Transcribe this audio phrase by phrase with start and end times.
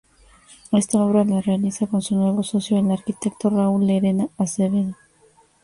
[0.71, 4.95] Esta obra la realiza con su nuevo socio el arquitecto Raúl Lerena Acevedo.